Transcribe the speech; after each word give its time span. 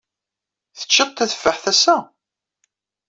Teččiḍ 0.77 1.09
tatteffaḥt 1.11 1.65
ass-a? 1.71 1.97